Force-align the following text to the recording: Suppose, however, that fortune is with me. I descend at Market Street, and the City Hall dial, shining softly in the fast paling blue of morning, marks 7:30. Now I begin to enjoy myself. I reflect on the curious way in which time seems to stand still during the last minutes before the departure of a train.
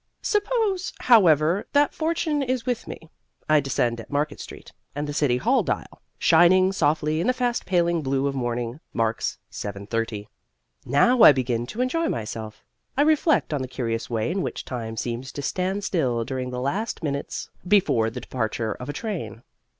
Suppose, 0.23 0.93
however, 1.01 1.67
that 1.73 1.93
fortune 1.93 2.41
is 2.41 2.65
with 2.65 2.87
me. 2.87 3.11
I 3.47 3.59
descend 3.59 3.99
at 4.01 4.09
Market 4.09 4.39
Street, 4.39 4.71
and 4.95 5.05
the 5.05 5.13
City 5.13 5.37
Hall 5.37 5.61
dial, 5.61 6.01
shining 6.17 6.71
softly 6.71 7.21
in 7.21 7.27
the 7.27 7.33
fast 7.33 7.67
paling 7.67 8.01
blue 8.01 8.25
of 8.25 8.33
morning, 8.33 8.79
marks 8.93 9.37
7:30. 9.51 10.25
Now 10.87 11.21
I 11.21 11.31
begin 11.31 11.67
to 11.67 11.81
enjoy 11.81 12.09
myself. 12.09 12.65
I 12.97 13.03
reflect 13.03 13.53
on 13.53 13.61
the 13.61 13.67
curious 13.67 14.09
way 14.09 14.31
in 14.31 14.41
which 14.41 14.65
time 14.65 14.97
seems 14.97 15.31
to 15.33 15.43
stand 15.43 15.83
still 15.83 16.25
during 16.25 16.49
the 16.49 16.59
last 16.61 17.03
minutes 17.03 17.51
before 17.67 18.09
the 18.09 18.21
departure 18.21 18.71
of 18.71 18.89
a 18.89 18.93
train. 18.93 19.43